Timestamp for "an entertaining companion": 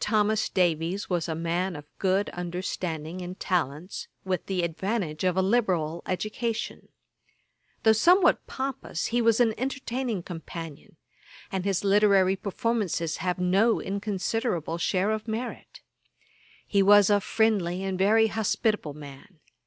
9.40-10.96